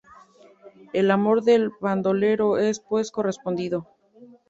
El 0.93 1.11
amor 1.11 1.43
del 1.43 1.69
bandolero 1.79 2.57
es 2.57 2.79
pues 2.79 3.11
correspondido. 3.11 3.85